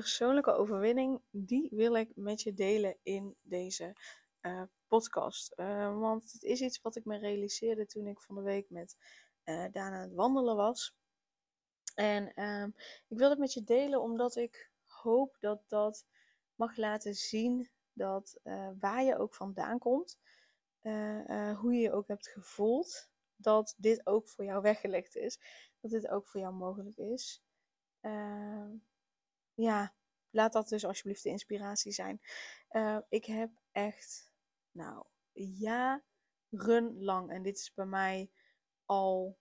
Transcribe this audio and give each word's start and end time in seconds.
Persoonlijke 0.00 0.52
overwinning, 0.52 1.20
die 1.30 1.68
wil 1.70 1.94
ik 1.94 2.10
met 2.14 2.42
je 2.42 2.54
delen 2.54 2.96
in 3.02 3.36
deze 3.42 3.96
uh, 4.42 4.62
podcast. 4.86 5.52
Uh, 5.56 5.98
want 5.98 6.32
het 6.32 6.42
is 6.42 6.60
iets 6.60 6.80
wat 6.80 6.96
ik 6.96 7.04
me 7.04 7.18
realiseerde 7.18 7.86
toen 7.86 8.06
ik 8.06 8.20
van 8.20 8.34
de 8.34 8.40
week 8.40 8.70
met 8.70 8.96
uh, 9.44 9.64
Daan 9.72 9.92
aan 9.92 10.00
het 10.00 10.12
wandelen 10.12 10.56
was. 10.56 10.96
En 11.94 12.32
uh, 12.34 12.66
ik 13.08 13.18
wil 13.18 13.30
het 13.30 13.38
met 13.38 13.52
je 13.52 13.64
delen 13.64 14.00
omdat 14.00 14.36
ik 14.36 14.70
hoop 14.86 15.36
dat 15.40 15.62
dat 15.66 16.06
mag 16.54 16.76
laten 16.76 17.14
zien 17.14 17.70
dat 17.92 18.40
waar 18.78 19.02
je 19.02 19.18
ook 19.18 19.34
vandaan 19.34 19.78
komt, 19.78 20.18
hoe 21.60 21.72
je 21.72 21.80
je 21.80 21.92
ook 21.92 22.08
hebt 22.08 22.28
gevoeld, 22.28 23.10
dat 23.36 23.74
dit 23.76 24.06
ook 24.06 24.28
voor 24.28 24.44
jou 24.44 24.62
weggelegd 24.62 25.16
is. 25.16 25.40
Dat 25.80 25.90
dit 25.90 26.08
ook 26.08 26.26
voor 26.26 26.40
jou 26.40 26.54
mogelijk 26.54 26.96
is. 26.96 27.42
Ja, 29.54 29.94
laat 30.30 30.52
dat 30.52 30.68
dus 30.68 30.84
alsjeblieft 30.84 31.22
de 31.22 31.28
inspiratie 31.28 31.92
zijn. 31.92 32.20
Uh, 32.70 32.98
ik 33.08 33.24
heb 33.24 33.50
echt, 33.72 34.32
nou, 34.70 35.06
jarenlang, 36.50 37.30
en 37.30 37.42
dit 37.42 37.56
is 37.56 37.72
bij 37.74 37.86
mij 37.86 38.30
al, 38.84 39.38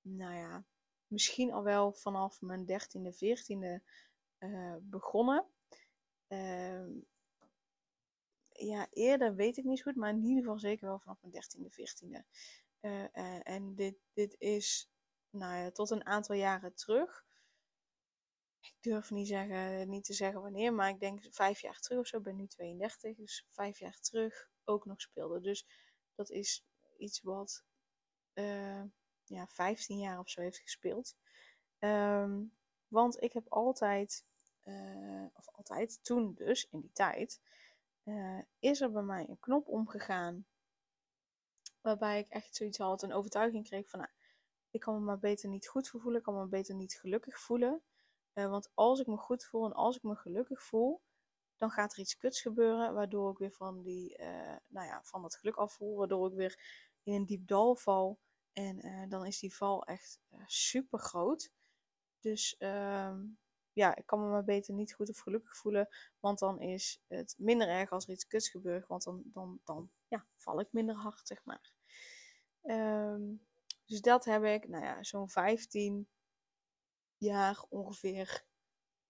nou 0.00 0.34
ja, 0.34 0.64
misschien 1.06 1.52
al 1.52 1.62
wel 1.62 1.92
vanaf 1.92 2.40
mijn 2.40 2.64
dertiende, 2.64 3.12
veertiende 3.12 3.82
uh, 4.38 4.76
begonnen. 4.80 5.46
Uh, 6.28 6.86
ja, 8.48 8.86
eerder 8.90 9.34
weet 9.34 9.56
ik 9.56 9.64
niet 9.64 9.82
goed, 9.82 9.96
maar 9.96 10.10
in 10.10 10.24
ieder 10.24 10.42
geval 10.42 10.58
zeker 10.58 10.86
wel 10.86 10.98
vanaf 10.98 11.20
mijn 11.20 11.32
dertiende, 11.32 11.70
veertiende. 11.70 12.24
Uh, 12.80 13.48
en 13.48 13.74
dit, 13.74 13.96
dit 14.12 14.34
is, 14.38 14.90
nou 15.30 15.56
ja, 15.56 15.70
tot 15.70 15.90
een 15.90 16.06
aantal 16.06 16.36
jaren 16.36 16.74
terug 16.74 17.28
durf 18.80 19.10
niet, 19.10 19.26
zeggen, 19.26 19.88
niet 19.88 20.04
te 20.04 20.12
zeggen 20.12 20.40
wanneer, 20.40 20.74
maar 20.74 20.88
ik 20.88 21.00
denk 21.00 21.20
vijf 21.30 21.60
jaar 21.60 21.80
terug 21.80 21.98
of 21.98 22.06
zo. 22.06 22.16
Ik 22.16 22.22
ben 22.22 22.36
nu 22.36 22.46
32, 22.46 23.16
dus 23.16 23.46
vijf 23.48 23.78
jaar 23.78 23.98
terug 24.00 24.50
ook 24.64 24.84
nog 24.84 25.00
speelde. 25.00 25.40
Dus 25.40 25.66
dat 26.14 26.30
is 26.30 26.64
iets 26.98 27.22
wat 27.22 27.64
uh, 28.34 28.82
ja, 29.24 29.46
15 29.46 29.98
jaar 29.98 30.18
of 30.18 30.28
zo 30.30 30.40
heeft 30.40 30.58
gespeeld. 30.58 31.16
Um, 31.78 32.52
want 32.88 33.22
ik 33.22 33.32
heb 33.32 33.48
altijd, 33.48 34.24
uh, 34.64 35.26
of 35.32 35.48
altijd, 35.48 36.04
toen 36.04 36.34
dus, 36.34 36.68
in 36.70 36.80
die 36.80 36.92
tijd, 36.92 37.40
uh, 38.04 38.40
is 38.58 38.80
er 38.80 38.92
bij 38.92 39.02
mij 39.02 39.28
een 39.28 39.40
knop 39.40 39.68
omgegaan. 39.68 40.46
Waarbij 41.80 42.18
ik 42.18 42.28
echt 42.28 42.56
zoiets 42.56 42.78
had, 42.78 43.02
een 43.02 43.12
overtuiging 43.12 43.66
kreeg 43.66 43.88
van, 43.88 43.98
nou, 43.98 44.10
ik 44.70 44.80
kan 44.80 44.94
me 44.94 45.00
maar 45.00 45.18
beter 45.18 45.48
niet 45.48 45.68
goed 45.68 45.88
voelen, 45.88 46.16
ik 46.16 46.22
kan 46.22 46.34
me 46.34 46.46
beter 46.46 46.74
niet 46.74 46.94
gelukkig 46.94 47.40
voelen. 47.40 47.82
Uh, 48.40 48.50
want 48.50 48.70
als 48.74 49.00
ik 49.00 49.06
me 49.06 49.16
goed 49.16 49.44
voel 49.44 49.64
en 49.64 49.72
als 49.72 49.96
ik 49.96 50.02
me 50.02 50.14
gelukkig 50.16 50.62
voel, 50.62 51.02
dan 51.56 51.70
gaat 51.70 51.92
er 51.92 51.98
iets 51.98 52.16
kuts 52.16 52.40
gebeuren, 52.40 52.94
waardoor 52.94 53.30
ik 53.30 53.38
weer 53.38 53.52
van, 53.52 53.82
die, 53.82 54.18
uh, 54.18 54.56
nou 54.66 54.86
ja, 54.86 55.00
van 55.04 55.22
dat 55.22 55.36
geluk 55.36 55.56
afvoel, 55.56 55.96
waardoor 55.96 56.30
ik 56.30 56.34
weer 56.34 56.58
in 57.02 57.14
een 57.14 57.26
diep 57.26 57.46
dal 57.46 57.76
val. 57.76 58.18
En 58.52 58.86
uh, 58.86 59.08
dan 59.08 59.26
is 59.26 59.38
die 59.38 59.54
val 59.54 59.84
echt 59.84 60.20
super 60.46 60.98
groot. 60.98 61.52
Dus 62.20 62.56
ehm, 62.56 63.24
ja, 63.72 63.96
ik 63.96 64.06
kan 64.06 64.20
me 64.20 64.30
maar 64.30 64.44
beter 64.44 64.74
niet 64.74 64.94
goed 64.94 65.08
of 65.08 65.18
gelukkig 65.18 65.56
voelen, 65.56 65.88
want 66.20 66.38
dan 66.38 66.60
is 66.60 67.02
het 67.08 67.34
minder 67.38 67.68
erg 67.68 67.90
als 67.90 68.04
er 68.04 68.12
iets 68.12 68.26
kuts 68.26 68.48
gebeurt, 68.48 68.86
want 68.86 69.02
dan, 69.02 69.22
dan, 69.24 69.60
dan 69.64 69.90
ja, 70.08 70.26
val 70.36 70.60
ik 70.60 70.72
minder 70.72 70.94
hard, 70.94 71.26
zeg 71.26 71.44
maar. 71.44 71.72
Um, 72.62 73.46
dus 73.86 74.00
dat 74.00 74.24
heb 74.24 74.44
ik, 74.44 74.68
nou 74.68 74.84
ja, 74.84 75.02
zo'n 75.02 75.28
15, 75.28 76.08
jaar 77.20 77.64
ongeveer 77.68 78.44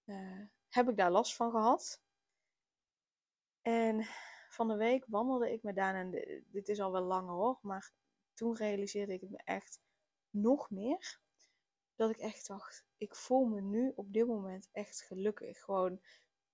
uh, 0.05 0.41
heb 0.69 0.89
ik 0.89 0.97
daar 0.97 1.11
last 1.11 1.35
van 1.35 1.51
gehad. 1.51 2.03
En 3.63 4.07
van 4.49 4.69
de 4.69 4.77
week 4.77 5.05
wandelde 5.07 5.53
ik 5.53 5.63
met 5.63 5.77
Daan, 5.77 5.95
en 5.95 6.11
dit 6.47 6.69
is 6.69 6.81
al 6.81 6.93
wel 6.93 7.03
langer 7.03 7.35
hoor, 7.35 7.59
maar 7.63 7.93
toen 8.35 8.57
realiseerde 8.57 9.13
ik 9.13 9.21
het 9.21 9.31
me 9.31 9.41
echt 9.45 9.81
nog 10.31 10.71
meer. 10.71 11.21
Dat 11.95 12.11
ik 12.11 12.17
echt 12.17 12.47
dacht, 12.47 12.85
ik 12.97 13.15
voel 13.15 13.45
me 13.45 13.61
nu 13.61 13.93
op 13.95 14.13
dit 14.13 14.27
moment 14.27 14.69
echt 14.73 15.03
gelukkig. 15.03 15.61
Gewoon, 15.61 16.01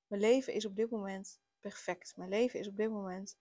mijn 0.07 0.21
leven 0.21 0.53
is 0.53 0.67
op 0.67 0.77
dit 0.77 0.91
moment 0.91 1.41
perfect. 1.61 2.17
Mijn 2.17 2.31
leven 2.31 2.61
is 2.61 2.69
op 2.69 2.77
dit 2.77 2.91
moment 2.91 3.39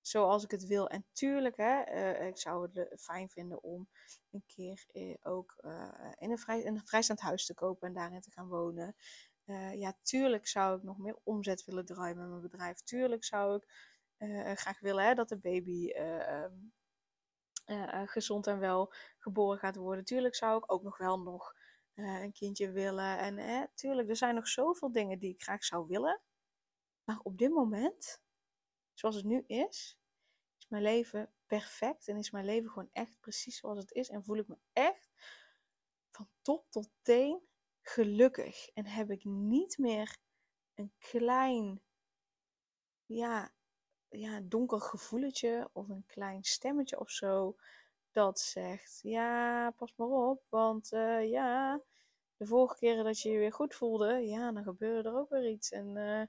zoals 0.00 0.44
ik 0.44 0.50
het 0.50 0.66
wil. 0.66 0.88
En 0.88 1.04
tuurlijk, 1.12 1.56
hè, 1.56 1.92
uh, 1.92 2.26
ik 2.26 2.38
zou 2.38 2.68
het 2.72 3.00
fijn 3.00 3.28
vinden 3.28 3.62
om 3.62 3.88
een 4.30 4.44
keer 4.46 4.86
uh, 4.92 5.16
ook 5.22 5.56
uh, 5.60 6.12
in 6.18 6.30
een, 6.30 6.38
vrij, 6.38 6.66
een 6.66 6.86
vrijstaand 6.86 7.20
huis 7.20 7.46
te 7.46 7.54
kopen 7.54 7.88
en 7.88 7.94
daarin 7.94 8.20
te 8.20 8.30
gaan 8.30 8.48
wonen. 8.48 8.96
ja, 9.74 9.96
tuurlijk 10.02 10.46
zou 10.46 10.76
ik 10.76 10.82
nog 10.82 10.98
meer 10.98 11.18
omzet 11.22 11.64
willen 11.64 11.84
draaien 11.84 12.16
met 12.16 12.28
mijn 12.28 12.40
bedrijf. 12.40 12.80
Tuurlijk 12.80 13.24
zou 13.24 13.56
ik 13.56 13.64
graag 14.58 14.80
willen 14.80 15.04
hè, 15.04 15.14
dat 15.14 15.28
de 15.28 15.38
baby 15.38 15.88
ehm, 15.88 16.54
gezond 18.06 18.46
en 18.46 18.58
wel 18.58 18.92
geboren 19.18 19.58
gaat 19.58 19.76
worden. 19.76 20.04
Tuurlijk 20.04 20.34
zou 20.34 20.58
ik 20.58 20.72
ook 20.72 20.82
nog 20.82 20.98
wel 20.98 21.20
nog 21.20 21.54
een 21.94 22.32
kindje 22.32 22.70
willen. 22.70 23.18
En 23.18 23.70
tuurlijk, 23.74 24.08
er 24.08 24.16
zijn 24.16 24.34
nog 24.34 24.48
zoveel 24.48 24.92
dingen 24.92 25.18
die 25.18 25.34
ik 25.34 25.42
graag 25.42 25.64
zou 25.64 25.86
willen. 25.86 26.20
Maar 27.04 27.18
op 27.22 27.38
dit 27.38 27.50
moment 27.50 28.20
zoals 29.00 29.14
het 29.14 29.24
nu 29.24 29.44
is, 29.46 29.98
is 30.58 30.68
mijn 30.68 30.82
leven 30.82 31.32
perfect 31.46 32.08
en 32.08 32.16
is 32.16 32.30
mijn 32.30 32.44
leven 32.44 32.70
gewoon 32.70 32.90
echt 32.92 33.20
precies 33.20 33.56
zoals 33.56 33.78
het 33.78 33.92
is. 33.92 34.08
En 34.08 34.24
voel 34.24 34.36
ik 34.36 34.48
me 34.48 34.58
echt 34.72 35.10
van 36.10 36.28
top 36.42 36.70
tot 36.70 36.88
teen 37.02 37.40
gelukkig. 37.82 38.68
En 38.68 38.86
heb 38.86 39.10
ik 39.10 39.24
niet 39.24 39.78
meer 39.78 40.16
een 40.74 40.92
klein, 40.98 41.82
ja, 43.06 43.52
ja, 44.08 44.40
donker 44.42 44.80
gevoeletje 44.80 45.70
of 45.72 45.88
een 45.88 46.06
klein 46.06 46.44
stemmetje 46.44 47.00
of 47.00 47.10
zo 47.10 47.56
dat 48.10 48.40
zegt: 48.40 49.00
Ja, 49.02 49.70
pas 49.70 49.94
maar 49.96 50.08
op, 50.08 50.42
want 50.48 50.92
uh, 50.92 51.30
ja, 51.30 51.80
de 52.36 52.46
vorige 52.46 52.76
keren 52.76 53.04
dat 53.04 53.20
je 53.20 53.30
je 53.30 53.38
weer 53.38 53.52
goed 53.52 53.74
voelde, 53.74 54.26
ja, 54.26 54.52
dan 54.52 54.62
gebeurde 54.62 55.08
er 55.08 55.16
ook 55.16 55.30
weer 55.30 55.50
iets. 55.50 55.70
En 55.70 55.96
uh, 55.96 56.22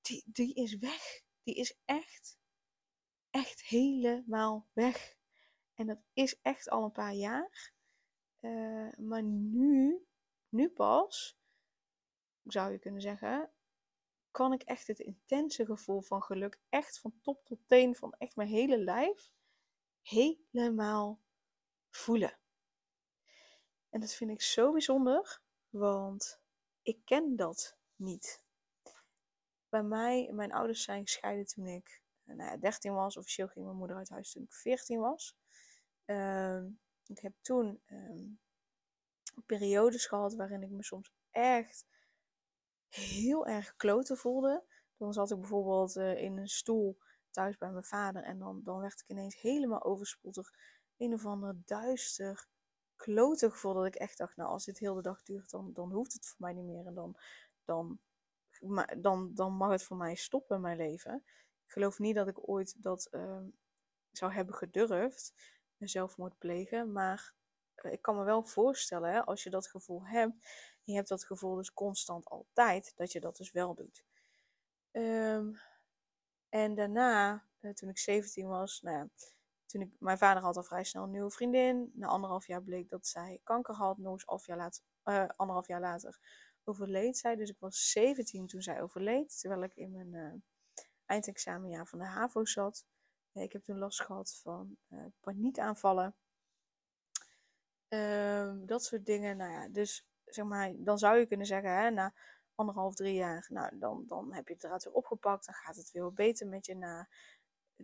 die, 0.00 0.22
die 0.26 0.54
is 0.54 0.76
weg 0.76 1.24
die 1.46 1.54
is 1.54 1.78
echt, 1.84 2.38
echt 3.30 3.62
helemaal 3.62 4.68
weg. 4.72 5.16
En 5.74 5.86
dat 5.86 6.02
is 6.12 6.40
echt 6.42 6.70
al 6.70 6.84
een 6.84 6.92
paar 6.92 7.14
jaar. 7.14 7.72
Uh, 8.40 8.92
maar 8.96 9.22
nu, 9.22 10.06
nu 10.48 10.68
pas, 10.68 11.38
zou 12.42 12.72
je 12.72 12.78
kunnen 12.78 13.00
zeggen, 13.00 13.50
kan 14.30 14.52
ik 14.52 14.62
echt 14.62 14.86
het 14.86 14.98
intense 14.98 15.66
gevoel 15.66 16.00
van 16.00 16.22
geluk, 16.22 16.60
echt 16.68 16.98
van 16.98 17.20
top 17.22 17.44
tot 17.44 17.58
teen, 17.66 17.96
van 17.96 18.14
echt 18.18 18.36
mijn 18.36 18.48
hele 18.48 18.78
lijf, 18.78 19.32
helemaal 20.02 21.20
voelen. 21.90 22.38
En 23.90 24.00
dat 24.00 24.14
vind 24.14 24.30
ik 24.30 24.42
zo 24.42 24.72
bijzonder, 24.72 25.42
want 25.68 26.40
ik 26.82 27.04
ken 27.04 27.36
dat 27.36 27.78
niet 27.96 28.45
bij 29.68 29.82
mij, 29.82 30.30
mijn 30.32 30.52
ouders 30.52 30.82
zijn 30.82 31.02
gescheiden 31.02 31.46
toen 31.46 31.66
ik 31.66 32.02
nou 32.24 32.50
ja, 32.50 32.56
13 32.56 32.94
was. 32.94 33.16
Officieel 33.16 33.48
ging 33.48 33.64
mijn 33.64 33.76
moeder 33.76 33.96
uit 33.96 34.08
huis 34.08 34.32
toen 34.32 34.42
ik 34.42 34.52
14 34.52 35.00
was. 35.00 35.36
Uh, 36.06 36.62
ik 37.06 37.18
heb 37.18 37.32
toen 37.40 37.82
um, 37.90 38.40
periodes 39.46 40.06
gehad 40.06 40.34
waarin 40.34 40.62
ik 40.62 40.70
me 40.70 40.84
soms 40.84 41.12
echt 41.30 41.86
heel 42.88 43.46
erg 43.46 43.76
kloten 43.76 44.16
voelde. 44.16 44.64
Dan 44.96 45.12
zat 45.12 45.30
ik 45.30 45.38
bijvoorbeeld 45.38 45.96
uh, 45.96 46.22
in 46.22 46.38
een 46.38 46.48
stoel 46.48 46.98
thuis 47.30 47.58
bij 47.58 47.70
mijn 47.70 47.84
vader 47.84 48.22
en 48.22 48.38
dan, 48.38 48.60
dan 48.64 48.80
werd 48.80 49.00
ik 49.00 49.08
ineens 49.08 49.40
helemaal 49.40 49.84
overspoeld 49.84 50.34
door 50.34 50.54
een 50.96 51.12
of 51.12 51.26
ander 51.26 51.62
duister 51.64 52.46
kloten 52.96 53.50
gevoel. 53.50 53.74
Dat 53.74 53.86
ik 53.86 53.94
echt 53.94 54.18
dacht, 54.18 54.36
nou 54.36 54.50
als 54.50 54.64
dit 54.64 54.78
heel 54.78 54.94
de 54.94 55.02
dag 55.02 55.22
duurt, 55.22 55.50
dan, 55.50 55.72
dan 55.72 55.92
hoeft 55.92 56.12
het 56.12 56.26
voor 56.26 56.36
mij 56.38 56.52
niet 56.52 56.64
meer. 56.64 56.86
En 56.86 56.94
dan, 56.94 57.16
dan 57.64 58.00
dan, 58.98 59.34
dan 59.34 59.52
mag 59.52 59.70
het 59.70 59.82
voor 59.82 59.96
mij 59.96 60.14
stoppen 60.14 60.60
mijn 60.60 60.76
leven. 60.76 61.22
Ik 61.66 61.72
geloof 61.72 61.98
niet 61.98 62.14
dat 62.14 62.28
ik 62.28 62.48
ooit 62.48 62.82
dat 62.82 63.08
uh, 63.10 63.42
zou 64.10 64.32
hebben 64.32 64.54
gedurfd, 64.54 65.34
zelfmoord 65.78 66.38
plegen. 66.38 66.92
Maar 66.92 67.34
uh, 67.76 67.92
ik 67.92 68.02
kan 68.02 68.16
me 68.16 68.24
wel 68.24 68.42
voorstellen, 68.42 69.12
hè, 69.12 69.24
als 69.24 69.42
je 69.42 69.50
dat 69.50 69.66
gevoel 69.66 70.06
hebt, 70.06 70.34
je 70.82 70.94
hebt 70.94 71.08
dat 71.08 71.24
gevoel 71.24 71.54
dus 71.54 71.72
constant 71.72 72.24
altijd, 72.24 72.92
dat 72.96 73.12
je 73.12 73.20
dat 73.20 73.36
dus 73.36 73.50
wel 73.50 73.74
doet. 73.74 74.04
Ehm, 74.90 75.52
en 76.48 76.74
daarna, 76.74 77.44
toen 77.74 77.88
ik 77.88 77.98
17 77.98 78.46
was, 78.46 78.80
nou 78.80 79.08
toen 79.66 79.80
ik, 79.80 79.96
mijn 79.98 80.18
vader 80.18 80.42
had 80.42 80.56
al 80.56 80.62
vrij 80.62 80.84
snel 80.84 81.02
een 81.02 81.10
nieuwe 81.10 81.30
vriendin. 81.30 81.90
Na 81.94 82.06
anderhalf 82.06 82.46
jaar 82.46 82.62
bleek 82.62 82.88
dat 82.88 83.06
zij 83.06 83.40
kanker 83.42 83.74
had. 83.74 83.98
Nog 83.98 84.12
eens 84.12 84.24
half 84.24 84.46
later, 84.46 84.82
anderhalf 85.36 85.66
jaar 85.66 85.80
later 85.80 86.18
overleed 86.68 87.16
zij. 87.16 87.36
Dus 87.36 87.50
ik 87.50 87.58
was 87.58 87.90
17 87.90 88.46
toen 88.46 88.62
zij 88.62 88.82
overleed. 88.82 89.40
Terwijl 89.40 89.62
ik 89.62 89.76
in 89.76 90.10
mijn 90.10 90.44
eindexamenjaar 91.06 91.86
van 91.86 91.98
de 91.98 92.04
HAVO 92.04 92.44
zat. 92.44 92.84
ik 93.32 93.52
heb 93.52 93.62
toen 93.62 93.78
last 93.78 94.02
gehad 94.02 94.38
van 94.42 94.76
paniekaanvallen. 95.20 96.14
Ehm, 97.88 98.66
dat 98.66 98.84
soort 98.84 99.06
dingen. 99.06 99.36
Nou 99.36 99.52
ja, 99.52 99.68
dus 99.68 100.06
zeg 100.24 100.44
maar, 100.44 100.72
dan 100.76 100.98
zou 100.98 101.18
je 101.18 101.26
kunnen 101.26 101.46
zeggen, 101.46 101.70
hè, 101.70 101.90
na 101.90 102.14
anderhalf, 102.54 102.94
drie 102.94 103.14
jaar, 103.14 103.46
nou, 103.48 103.78
dan, 103.78 104.04
dan 104.06 104.32
heb 104.32 104.48
je 104.48 104.54
het 104.54 104.64
eruit 104.64 104.84
weer 104.84 104.92
opgepakt. 104.92 105.46
Dan 105.46 105.54
gaat 105.54 105.76
het 105.76 105.90
weer 105.90 106.12
beter 106.12 106.46
met 106.46 106.66
je 106.66 106.74
na 106.74 107.08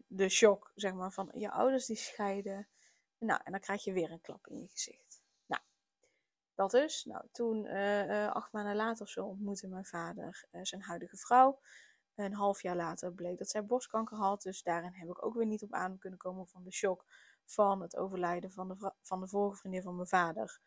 de 0.06 0.28
shock, 0.28 0.73
zeg 0.75 0.94
maar, 0.94 1.12
van 1.12 1.31
je 1.35 1.50
ouders 1.50 1.87
die 1.87 1.96
scheiden. 1.96 2.69
Nou, 3.19 3.40
en 3.44 3.52
dan 3.52 3.61
krijg 3.61 3.85
je 3.85 3.93
weer 3.93 4.11
een 4.11 4.20
klap 4.20 4.46
in 4.46 4.58
je 4.61 4.69
gezicht. 4.69 5.12
Dat 6.54 6.70
dus. 6.70 7.04
Nou, 7.04 7.25
toen, 7.32 7.64
uh, 7.64 8.32
acht 8.32 8.52
maanden 8.52 8.76
later 8.76 9.02
of 9.02 9.08
zo, 9.08 9.25
ontmoette 9.25 9.69
mijn 9.69 9.84
vader 9.84 10.44
uh, 10.52 10.60
zijn 10.64 10.82
huidige 10.82 11.16
vrouw. 11.16 11.60
Een 12.14 12.34
half 12.34 12.62
jaar 12.62 12.76
later 12.76 13.12
bleek 13.12 13.38
dat 13.38 13.49
zij 13.49 13.64
borstkanker 13.64 14.16
had. 14.16 14.43
Dus 14.43 14.62
daarin 14.62 14.93
heb 14.93 15.08
ik 15.08 15.25
ook 15.25 15.34
weer 15.34 15.46
niet 15.46 15.62
op 15.62 15.72
adem 15.72 15.99
kunnen 15.99 16.19
komen 16.19 16.46
van 16.46 16.64
de 16.64 16.72
shock 16.72 17.04
van 17.44 17.82
het 17.82 17.96
overlijden 17.96 18.52
van 18.52 18.69
de, 18.69 18.93
van 19.02 19.20
de 19.20 19.28
vorige 19.28 19.56
vriendin 19.56 19.82
van 19.82 19.94
mijn 19.96 20.08
vader. 20.08 20.60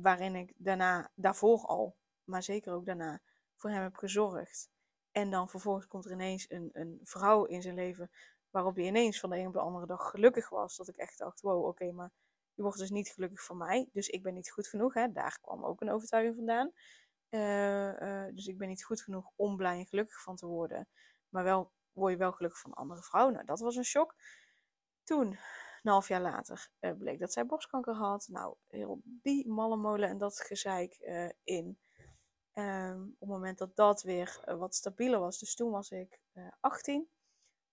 Waarin 0.00 0.34
ik 0.34 0.52
daarna, 0.56 1.10
daarvoor 1.14 1.66
al, 1.66 1.96
maar 2.24 2.42
zeker 2.42 2.72
ook 2.72 2.86
daarna, 2.86 3.20
voor 3.54 3.70
hem 3.70 3.82
heb 3.82 3.96
gezorgd. 3.96 4.70
En 5.10 5.30
dan 5.30 5.48
vervolgens 5.48 5.86
komt 5.86 6.04
er 6.04 6.12
ineens 6.12 6.50
een, 6.50 6.70
een 6.72 7.00
vrouw 7.02 7.44
in 7.44 7.62
zijn 7.62 7.74
leven 7.74 8.10
waarop 8.50 8.74
hij 8.74 8.84
ineens 8.84 9.20
van 9.20 9.30
de 9.30 9.38
een 9.38 9.46
op 9.46 9.52
de 9.52 9.58
andere 9.58 9.86
dag 9.86 10.10
gelukkig 10.10 10.48
was. 10.48 10.76
Dat 10.76 10.88
ik 10.88 10.96
echt 10.96 11.18
dacht, 11.18 11.40
wow, 11.40 11.64
oké, 11.64 11.92
maar 11.92 12.12
je 12.54 12.62
wordt 12.62 12.78
dus 12.78 12.90
niet 12.90 13.08
gelukkig 13.08 13.44
van 13.44 13.56
mij. 13.56 13.88
Dus 13.92 14.08
ik 14.08 14.22
ben 14.22 14.34
niet 14.34 14.50
goed 14.50 14.68
genoeg. 14.68 14.94
Hè? 14.94 15.12
Daar 15.12 15.38
kwam 15.40 15.64
ook 15.64 15.80
een 15.80 15.90
overtuiging 15.90 16.36
vandaan. 16.36 16.72
Uh, 17.30 18.00
uh, 18.00 18.34
dus 18.34 18.46
ik 18.46 18.58
ben 18.58 18.68
niet 18.68 18.84
goed 18.84 19.02
genoeg 19.02 19.30
om 19.36 19.56
blij 19.56 19.78
en 19.78 19.86
gelukkig 19.86 20.22
van 20.22 20.36
te 20.36 20.46
worden. 20.46 20.88
Maar 21.28 21.44
wel 21.44 21.72
word 21.92 22.12
je 22.12 22.18
wel 22.18 22.32
gelukkig 22.32 22.60
van 22.60 22.72
andere 22.72 23.02
vrouw. 23.02 23.28
Nou, 23.28 23.44
dat 23.44 23.60
was 23.60 23.76
een 23.76 23.84
shock. 23.84 24.14
Toen, 25.02 25.26
een 25.82 25.90
half 25.90 26.08
jaar 26.08 26.20
later, 26.20 26.68
uh, 26.80 26.92
bleek 26.92 27.18
dat 27.18 27.32
zij 27.32 27.46
borstkanker 27.46 27.94
had. 27.94 28.28
Nou, 28.28 28.56
heel 28.68 29.00
die 29.04 29.48
mallenmolen 29.48 30.08
en 30.08 30.18
dat 30.18 30.40
gezeik 30.40 30.94
in. 31.44 31.78
Um, 32.56 33.02
op 33.02 33.20
het 33.20 33.28
moment 33.28 33.58
dat 33.58 33.76
dat 33.76 34.02
weer 34.02 34.54
wat 34.58 34.74
stabieler 34.74 35.20
was, 35.20 35.38
dus 35.38 35.54
toen 35.54 35.70
was 35.70 35.90
ik 35.90 36.20
18. 36.60 37.08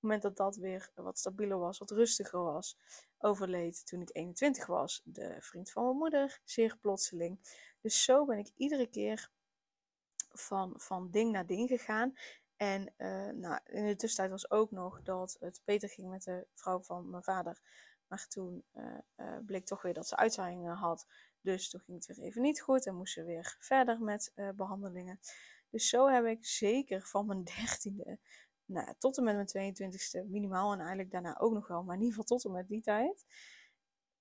Het 0.01 0.09
moment 0.09 0.35
dat 0.35 0.37
dat 0.37 0.55
weer 0.55 0.91
wat 0.95 1.19
stabieler 1.19 1.57
was, 1.57 1.77
wat 1.77 1.91
rustiger 1.91 2.43
was, 2.43 2.77
overleed 3.17 3.87
toen 3.87 4.01
ik 4.01 4.09
21 4.15 4.65
was. 4.65 5.01
De 5.03 5.37
vriend 5.39 5.71
van 5.71 5.83
mijn 5.83 5.97
moeder, 5.97 6.39
zeer 6.43 6.77
plotseling. 6.77 7.39
Dus 7.81 8.03
zo 8.03 8.25
ben 8.25 8.37
ik 8.37 8.51
iedere 8.55 8.87
keer 8.87 9.29
van, 10.31 10.73
van 10.77 11.09
ding 11.11 11.31
naar 11.31 11.45
ding 11.45 11.67
gegaan. 11.67 12.13
En 12.55 12.93
uh, 12.97 13.29
nou, 13.29 13.59
in 13.65 13.85
de 13.85 13.95
tussentijd 13.95 14.29
was 14.29 14.51
ook 14.51 14.71
nog 14.71 15.01
dat 15.01 15.37
het 15.39 15.61
beter 15.65 15.89
ging 15.89 16.09
met 16.09 16.23
de 16.23 16.47
vrouw 16.53 16.81
van 16.81 17.09
mijn 17.09 17.23
vader. 17.23 17.61
Maar 18.07 18.27
toen 18.27 18.63
uh, 18.73 18.97
uh, 19.17 19.37
bleek 19.45 19.65
toch 19.65 19.81
weer 19.81 19.93
dat 19.93 20.07
ze 20.07 20.15
uitzaaiingen 20.15 20.75
had. 20.75 21.05
Dus 21.41 21.69
toen 21.69 21.79
ging 21.79 21.97
het 22.05 22.17
weer 22.17 22.25
even 22.25 22.41
niet 22.41 22.61
goed 22.61 22.85
en 22.85 22.95
moesten 22.95 23.25
we 23.25 23.31
weer 23.31 23.55
verder 23.59 23.99
met 23.99 24.33
behandelingen. 24.55 25.19
Dus 25.69 25.89
zo 25.89 26.07
heb 26.07 26.25
ik 26.25 26.45
zeker 26.45 27.01
van 27.07 27.25
mijn 27.25 27.43
dertiende 27.55 28.19
nou, 28.71 28.93
tot 28.97 29.17
en 29.17 29.23
met 29.23 29.53
mijn 29.53 29.75
22e 29.75 30.29
minimaal 30.29 30.71
en 30.71 30.79
eigenlijk 30.79 31.11
daarna 31.11 31.39
ook 31.39 31.53
nog 31.53 31.67
wel, 31.67 31.83
maar 31.83 31.95
in 31.95 32.01
ieder 32.01 32.15
geval 32.15 32.37
tot 32.37 32.45
en 32.45 32.51
met 32.51 32.67
die 32.67 32.81
tijd. 32.81 33.25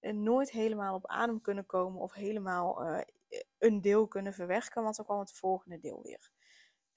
En 0.01 0.23
nooit 0.23 0.51
helemaal 0.51 0.95
op 0.95 1.07
adem 1.07 1.41
kunnen 1.41 1.67
komen 1.67 2.01
of 2.01 2.13
helemaal 2.13 3.05
een 3.59 3.81
deel 3.81 4.09
kunnen 4.09 4.33
verwerken, 4.33 4.83
want 4.83 4.97
dan 4.97 5.05
kwam 5.05 5.19
het 5.19 5.33
volgende 5.33 5.79
deel 5.79 6.03
weer. 6.03 6.31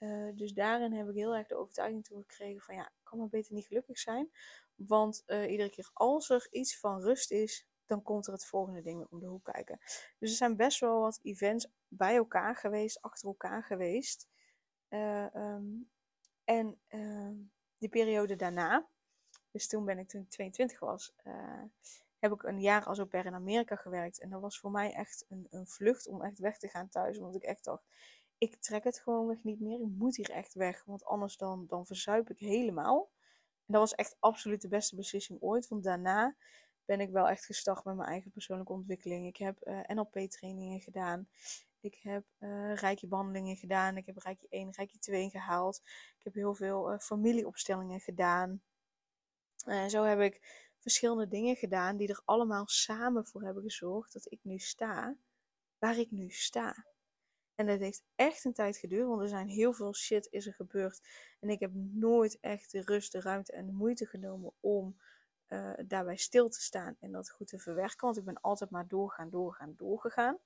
Uh, 0.04 0.36
dus 0.36 0.54
daarin 0.54 0.94
heb 0.94 1.10
ik 1.10 1.16
heel 1.16 1.36
erg 1.36 1.48
de 1.48 1.56
overtuiging 1.56 2.06
toe 2.06 2.22
gekregen 2.22 2.62
van 2.62 2.76
ja, 2.76 2.86
ik 2.86 3.04
kan 3.04 3.18
maar 3.18 3.30
beter 3.30 3.54
niet 3.54 3.66
gelukkig 3.66 4.00
zijn. 4.00 4.32
Want 4.76 5.24
uh, 5.28 5.52
iedere 5.52 5.70
keer 5.70 5.90
als 5.94 6.30
er 6.30 6.48
iets 6.52 6.80
van 6.80 7.02
rust 7.02 7.32
is, 7.32 7.68
dan 7.86 8.02
komt 8.02 8.28
er 8.28 8.34
het 8.34 8.46
volgende 8.46 8.82
ding 8.82 9.08
om 9.10 9.20
de 9.20 9.26
hoek 9.26 9.44
kijken. 9.44 9.80
Dus 10.20 10.30
er 10.30 10.36
zijn 10.38 10.56
best 10.56 10.80
wel 10.80 11.00
wat 11.00 11.20
events 11.22 11.68
bij 11.88 12.16
elkaar 12.16 12.56
geweest, 12.56 13.02
achter 13.02 13.28
elkaar 13.28 13.64
geweest. 13.64 14.28
Uh, 14.90 15.26
en 16.44 16.80
ehm, 16.88 17.36
die 17.78 17.90
periode 17.90 18.36
daarna, 18.36 18.88
dus 19.52 19.68
toen 19.68 19.86
ben 19.86 19.98
ik 19.98 20.08
toen 20.08 20.22
ik 20.22 20.30
22 20.30 20.80
was, 20.80 21.14
heb 22.24 22.32
ik 22.32 22.44
een 22.44 22.62
jaar 22.62 22.86
als 22.86 22.98
au 22.98 23.08
pair 23.08 23.26
in 23.26 23.34
Amerika 23.34 23.76
gewerkt. 23.76 24.20
En 24.20 24.30
dat 24.30 24.42
was 24.42 24.60
voor 24.60 24.72
mij 24.72 24.94
echt 24.94 25.26
een, 25.30 25.48
een 25.50 25.68
vlucht 25.68 26.08
om 26.08 26.22
echt 26.22 26.40
weg 26.40 26.58
te 26.58 26.68
gaan 26.68 26.90
thuis. 26.90 27.18
Omdat 27.18 27.36
ik 27.36 27.44
echt 27.44 27.64
dacht, 27.64 27.84
ik 28.38 28.56
trek 28.56 28.84
het 28.84 29.00
gewoon 29.00 29.28
weg 29.28 29.44
niet 29.44 29.60
meer. 29.60 29.80
Ik 29.80 29.92
moet 29.98 30.16
hier 30.16 30.30
echt 30.30 30.54
weg, 30.54 30.84
want 30.86 31.06
anders 31.06 31.38
dan, 31.38 31.66
dan 31.68 31.86
verzuip 31.86 32.30
ik 32.30 32.40
helemaal. 32.40 33.12
En 33.66 33.74
dat 33.74 33.82
was 33.82 33.96
echt 33.96 34.16
absoluut 34.20 34.62
de 34.62 34.68
beste 34.68 34.96
beslissing 34.96 35.42
ooit. 35.42 35.68
Want 35.68 35.84
daarna 35.84 36.36
ben 36.86 37.00
ik 37.00 37.10
wel 37.10 37.30
echt 37.30 37.46
gestart 37.46 37.84
met 37.84 37.96
mijn 37.96 38.10
eigen 38.10 38.32
persoonlijke 38.32 38.74
ontwikkeling. 38.74 39.28
Ik 39.28 39.38
heb 39.38 39.68
uh, 39.68 39.80
eh, 39.80 39.98
NLP-trainingen 39.98 40.80
gedaan. 40.80 41.28
Ik 41.84 42.00
heb 42.02 42.26
uh, 42.40 42.76
rijke 42.76 43.08
behandelingen 43.08 43.56
gedaan. 43.56 43.98
Ik 43.98 44.06
heb 44.06 44.18
rijke 44.18 44.48
1, 44.50 44.72
rijke 44.72 44.98
2 44.98 45.30
gehaald. 45.30 45.82
Ik 46.18 46.24
heb 46.24 46.34
heel 46.34 46.56
veel 46.56 46.94
uh, 46.94 47.00
familieopstellingen 47.00 48.00
gedaan. 48.00 48.62
En 49.66 49.90
zo 49.90 50.04
heb 50.04 50.20
ik 50.20 50.42
verschillende 50.80 51.28
dingen 51.28 51.56
gedaan 51.56 51.98
die 51.98 52.08
er 52.08 52.22
allemaal 52.26 52.68
samen 52.68 53.26
voor 53.26 53.44
hebben 53.44 53.64
gezorgd 53.64 54.14
dat 54.14 54.32
ik 54.32 54.40
nu 54.44 54.58
sta 54.58 55.16
waar 55.80 55.98
ik 55.98 56.12
nu 56.12 56.30
sta. 56.30 56.86
En 57.56 57.66
dat 57.66 57.80
heeft 57.80 58.04
echt 58.16 58.46
een 58.46 58.54
tijd 58.54 58.78
geduurd, 58.78 59.08
want 59.08 59.22
er 59.22 59.28
zijn 59.28 59.48
heel 59.48 59.74
veel 59.74 59.96
shit 59.96 60.28
is 60.32 60.48
er 60.48 60.54
gebeurd. 60.54 61.02
En 61.40 61.50
ik 61.50 61.60
heb 61.60 61.72
nooit 61.74 62.40
echt 62.40 62.72
de 62.72 62.82
rust, 62.82 63.12
de 63.12 63.22
ruimte 63.22 63.52
en 63.52 63.66
de 63.66 63.72
moeite 63.72 64.06
genomen 64.06 64.54
om 64.60 64.98
uh, 65.48 65.74
daarbij 65.86 66.18
stil 66.18 66.50
te 66.50 66.62
staan 66.62 66.96
en 67.00 67.12
dat 67.12 67.30
goed 67.30 67.48
te 67.48 67.60
verwerken. 67.60 68.06
Want 68.06 68.18
ik 68.18 68.26
ben 68.26 68.42
altijd 68.42 68.70
maar 68.70 68.88
doorgaan, 68.88 69.30
doorgaan, 69.30 69.74
doorgegaan. 69.78 70.38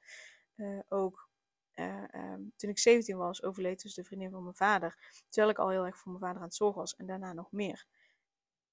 Uh, 0.58 0.80
ook 0.88 1.30
uh, 1.76 2.04
um, 2.14 2.54
toen 2.56 2.70
ik 2.70 2.80
17 2.80 3.18
was, 3.18 3.44
overleed 3.44 3.82
dus 3.82 3.94
de 3.94 4.04
vriendin 4.04 4.32
van 4.32 4.44
mijn 4.44 4.56
vader. 4.56 5.24
Terwijl 5.30 5.54
ik 5.54 5.60
al 5.60 5.70
heel 5.70 5.86
erg 5.86 5.98
voor 5.98 6.12
mijn 6.12 6.24
vader 6.24 6.38
aan 6.38 6.48
het 6.48 6.56
zorgen 6.56 6.80
was 6.80 6.96
en 6.96 7.06
daarna 7.06 7.34
nog 7.34 7.52
meer. 7.52 7.86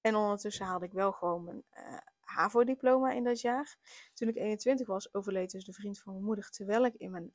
En 0.01 0.15
ondertussen 0.15 0.65
haalde 0.65 0.85
ik 0.85 0.91
wel 0.91 1.11
gewoon 1.11 1.43
mijn 1.43 1.63
HAVO-diploma 2.19 3.11
in 3.11 3.23
dat 3.23 3.41
jaar. 3.41 3.77
Toen 4.13 4.27
ik 4.27 4.35
21 4.35 4.87
was, 4.87 5.13
overleed 5.13 5.51
dus 5.51 5.65
de 5.65 5.73
vriend 5.73 5.99
van 5.99 6.13
mijn 6.13 6.25
moeder. 6.25 6.49
Terwijl 6.49 6.85
ik 6.85 6.95
in 6.95 7.11
mijn 7.11 7.33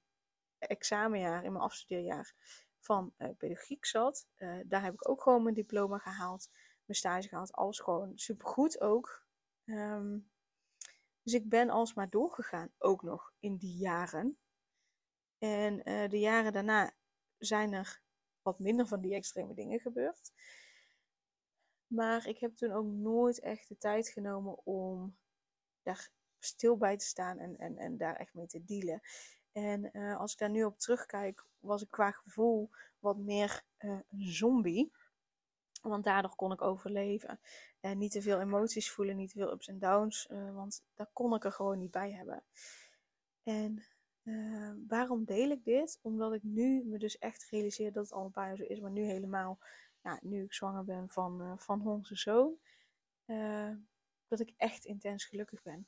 examenjaar, 0.59 1.45
in 1.45 1.53
mijn 1.53 1.65
afstudeerjaar 1.65 2.35
van 2.81 3.13
uh, 3.19 3.29
pedagogiek 3.39 3.85
zat. 3.85 4.27
Uh, 4.37 4.59
daar 4.67 4.83
heb 4.83 4.95
ik 4.95 5.09
ook 5.09 5.23
gewoon 5.23 5.43
mijn 5.43 5.55
diploma 5.55 5.99
gehaald, 5.99 6.49
mijn 6.85 6.99
stage 6.99 7.29
gehaald, 7.29 7.53
alles 7.53 7.79
gewoon 7.79 8.13
supergoed 8.15 8.81
ook. 8.81 9.27
Um, 9.65 10.30
dus 11.23 11.35
ik 11.35 11.49
ben 11.49 11.71
alsmaar 11.71 12.11
doorgegaan, 12.11 12.73
ook 12.79 13.03
nog 13.03 13.33
in 13.39 13.57
die 13.57 13.77
jaren. 13.77 14.39
En 15.39 15.89
uh, 15.89 16.09
de 16.09 16.19
jaren 16.19 16.53
daarna 16.53 16.93
zijn 17.39 17.73
er 17.73 18.01
wat 18.43 18.59
minder 18.59 18.87
van 18.87 19.01
die 19.01 19.15
extreme 19.15 19.55
dingen 19.55 19.81
gebeurd. 19.81 20.33
Maar 21.87 22.27
ik 22.27 22.39
heb 22.39 22.57
toen 22.57 22.73
ook 22.73 22.87
nooit 22.87 23.41
echt 23.41 23.69
de 23.69 23.77
tijd 23.77 24.09
genomen 24.09 24.67
om 24.67 25.17
daar 25.83 26.11
stil 26.39 26.77
bij 26.77 26.97
te 26.97 27.05
staan 27.05 27.39
en, 27.39 27.59
en, 27.59 27.77
en 27.77 27.97
daar 27.97 28.17
echt 28.17 28.35
mee 28.35 28.47
te 28.47 28.65
dealen. 28.65 29.01
En 29.53 29.91
uh, 29.93 30.19
als 30.19 30.33
ik 30.33 30.39
daar 30.39 30.51
nu 30.51 30.65
op 30.65 30.79
terugkijk, 30.79 31.45
was 31.59 31.83
ik 31.83 31.91
qua 31.91 32.11
gevoel 32.11 32.71
wat 32.99 33.17
meer 33.17 33.63
uh, 33.79 33.91
een 33.91 34.33
zombie. 34.33 34.93
Want 35.81 36.05
daardoor 36.05 36.35
kon 36.35 36.53
ik 36.53 36.63
overleven. 36.63 37.41
En 37.81 37.99
niet 37.99 38.13
te 38.13 38.23
veel 38.23 38.41
emoties 38.41 38.91
voelen, 38.91 39.17
niet 39.17 39.31
te 39.31 39.39
veel 39.39 39.53
ups 39.53 39.69
en 39.69 39.79
downs. 39.79 40.29
Uh, 40.31 40.55
want 40.55 40.85
daar 40.95 41.11
kon 41.13 41.35
ik 41.35 41.45
er 41.45 41.53
gewoon 41.53 41.79
niet 41.79 41.91
bij 41.91 42.13
hebben. 42.13 42.43
En 43.43 43.85
waarom 44.89 45.25
deel 45.25 45.51
ik 45.51 45.65
dit? 45.65 45.99
Omdat 46.03 46.33
ik 46.33 46.43
nu 46.43 46.85
me 46.85 46.99
dus 46.99 47.19
echt 47.19 47.49
realiseer 47.51 47.93
dat 47.93 48.05
het 48.05 48.13
al 48.13 48.25
een 48.25 48.31
paar 48.31 48.47
jaar 48.47 48.57
zo 48.57 48.65
is. 48.65 48.81
Maar 48.81 48.91
nu 48.91 49.03
helemaal, 49.03 49.59
ja, 50.03 50.19
nu 50.23 50.45
ik 50.45 50.53
zwanger 50.53 50.85
ben 50.85 51.09
van, 51.09 51.59
van 51.59 51.87
onze 51.87 52.17
zoon. 52.17 52.59
dat 54.29 54.41
ik 54.41 54.53
echt 54.57 54.85
intens 54.85 55.25
gelukkig 55.25 55.63
ben. 55.63 55.87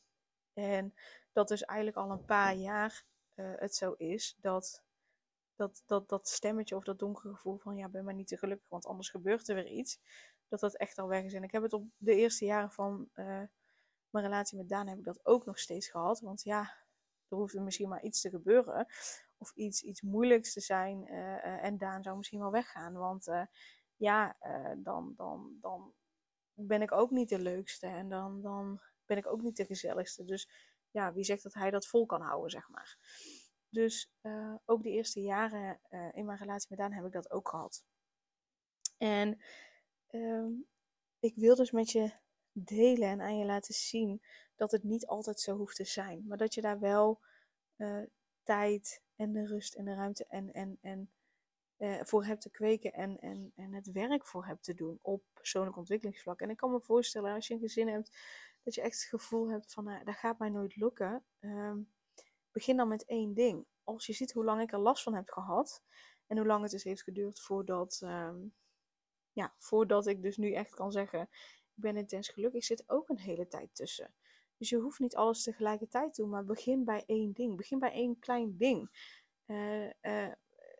En 0.52 0.94
dat 1.32 1.50
is 1.50 1.62
eigenlijk 1.62 1.98
al 1.98 2.10
een 2.10 2.24
paar 2.24 2.54
jaar 2.54 3.04
uh, 3.36 3.52
het 3.56 3.74
zo 3.74 3.92
is 3.92 4.36
dat, 4.40 4.82
dat, 5.54 5.82
dat 5.86 6.08
dat 6.08 6.28
stemmetje 6.28 6.76
of 6.76 6.84
dat 6.84 6.98
donkere 6.98 7.34
gevoel 7.34 7.58
van 7.58 7.76
ja, 7.76 7.88
ben 7.88 8.04
maar 8.04 8.14
niet 8.14 8.28
te 8.28 8.38
gelukkig, 8.38 8.68
want 8.68 8.86
anders 8.86 9.08
gebeurt 9.08 9.48
er 9.48 9.54
weer 9.54 9.66
iets, 9.66 10.00
dat 10.48 10.60
dat 10.60 10.76
echt 10.76 10.98
al 10.98 11.08
weg 11.08 11.24
is. 11.24 11.32
En 11.32 11.42
ik 11.42 11.52
heb 11.52 11.62
het 11.62 11.72
op 11.72 11.84
de 11.96 12.14
eerste 12.14 12.44
jaren 12.44 12.70
van 12.70 13.08
uh, 13.14 13.42
mijn 14.10 14.24
relatie 14.24 14.58
met 14.58 14.68
Daan 14.68 14.88
heb 14.88 14.98
ik 14.98 15.04
dat 15.04 15.26
ook 15.26 15.44
nog 15.44 15.58
steeds 15.58 15.88
gehad. 15.88 16.20
Want 16.20 16.42
ja, 16.42 16.60
er 17.28 17.36
hoefde 17.36 17.60
misschien 17.60 17.88
maar 17.88 18.02
iets 18.02 18.20
te 18.20 18.30
gebeuren 18.30 18.86
of 19.36 19.52
iets, 19.54 19.82
iets 19.82 20.02
moeilijks 20.02 20.52
te 20.52 20.60
zijn 20.60 21.06
uh, 21.12 21.64
en 21.64 21.78
Daan 21.78 22.02
zou 22.02 22.16
misschien 22.16 22.40
wel 22.40 22.50
weggaan. 22.50 22.92
Want 22.92 23.26
ja, 23.96 24.36
dan, 24.76 25.14
dan, 25.16 25.56
dan 25.60 25.94
ben 26.54 26.82
ik 26.82 26.92
ook 26.92 27.10
niet 27.10 27.28
de 27.28 27.38
leukste 27.38 27.86
en 27.86 28.08
dan, 28.08 28.42
dan 28.42 28.80
ben 29.06 29.16
ik 29.16 29.26
ook 29.26 29.42
niet 29.42 29.56
de 29.56 29.64
gezelligste. 29.64 30.24
Dus 30.24 30.48
ja, 30.90 31.12
wie 31.12 31.24
zegt 31.24 31.42
dat 31.42 31.54
hij 31.54 31.70
dat 31.70 31.86
vol 31.86 32.06
kan 32.06 32.20
houden, 32.20 32.50
zeg 32.50 32.68
maar. 32.68 32.96
Dus 33.72 34.12
uh, 34.22 34.54
ook 34.64 34.82
de 34.82 34.90
eerste 34.90 35.20
jaren 35.20 35.80
uh, 35.90 36.08
in 36.12 36.24
mijn 36.24 36.38
relatie 36.38 36.66
met 36.70 36.78
Daan 36.78 36.92
heb 36.92 37.04
ik 37.04 37.12
dat 37.12 37.30
ook 37.30 37.48
gehad. 37.48 37.84
En 38.98 39.40
um, 40.10 40.66
ik 41.18 41.34
wil 41.34 41.54
dus 41.54 41.70
met 41.70 41.90
je 41.90 42.12
delen 42.52 43.08
en 43.08 43.20
aan 43.20 43.38
je 43.38 43.44
laten 43.44 43.74
zien 43.74 44.22
dat 44.56 44.70
het 44.70 44.82
niet 44.82 45.06
altijd 45.06 45.40
zo 45.40 45.56
hoeft 45.56 45.76
te 45.76 45.84
zijn. 45.84 46.26
Maar 46.26 46.38
dat 46.38 46.54
je 46.54 46.60
daar 46.60 46.78
wel 46.78 47.20
uh, 47.76 48.02
tijd 48.42 49.02
en 49.16 49.32
de 49.32 49.46
rust 49.46 49.74
en 49.74 49.84
de 49.84 49.94
ruimte 49.94 50.26
en, 50.26 50.52
en, 50.52 50.78
en 50.80 51.10
voor 52.06 52.24
hebt 52.24 52.40
te 52.40 52.50
kweken 52.50 52.92
en, 52.92 53.18
en, 53.18 53.52
en 53.54 53.72
het 53.72 53.92
werk 53.92 54.26
voor 54.26 54.46
hebt 54.46 54.64
te 54.64 54.74
doen 54.74 54.98
op 55.02 55.22
persoonlijk 55.32 55.76
ontwikkelingsvlak. 55.76 56.40
En 56.40 56.50
ik 56.50 56.56
kan 56.56 56.70
me 56.70 56.80
voorstellen 56.80 57.34
als 57.34 57.46
je 57.46 57.54
een 57.54 57.60
gezin 57.60 57.88
hebt, 57.88 58.16
dat 58.62 58.74
je 58.74 58.80
echt 58.80 59.00
het 59.00 59.08
gevoel 59.08 59.50
hebt 59.50 59.72
van, 59.72 59.88
uh, 59.88 60.04
dat 60.04 60.14
gaat 60.14 60.38
mij 60.38 60.48
nooit 60.48 60.76
lukken. 60.76 61.24
Um, 61.40 61.92
begin 62.52 62.76
dan 62.76 62.88
met 62.88 63.04
één 63.04 63.34
ding. 63.34 63.66
Als 63.84 64.06
je 64.06 64.12
ziet 64.12 64.32
hoe 64.32 64.44
lang 64.44 64.60
ik 64.60 64.72
er 64.72 64.78
last 64.78 65.02
van 65.02 65.14
heb 65.14 65.28
gehad 65.28 65.82
en 66.26 66.36
hoe 66.36 66.46
lang 66.46 66.62
het 66.62 66.70
dus 66.70 66.84
heeft 66.84 67.02
geduurd 67.02 67.40
voordat, 67.40 68.00
um, 68.04 68.54
ja, 69.32 69.54
voordat 69.56 70.06
ik 70.06 70.22
dus 70.22 70.36
nu 70.36 70.52
echt 70.52 70.74
kan 70.74 70.92
zeggen, 70.92 71.20
ik 71.74 71.82
ben 71.82 71.96
intens 71.96 72.28
gelukkig, 72.28 72.64
zit 72.64 72.84
ook 72.86 73.08
een 73.08 73.18
hele 73.18 73.46
tijd 73.46 73.74
tussen. 73.74 74.14
Dus 74.56 74.68
je 74.68 74.76
hoeft 74.76 74.98
niet 74.98 75.16
alles 75.16 75.42
tegelijkertijd 75.42 76.14
te 76.14 76.20
doen, 76.20 76.30
maar 76.30 76.44
begin 76.44 76.84
bij 76.84 77.02
één 77.06 77.32
ding. 77.32 77.56
Begin 77.56 77.78
bij 77.78 77.92
één 77.92 78.18
klein 78.18 78.56
ding. 78.56 78.90
Uh, 79.46 79.86
uh, 80.02 80.32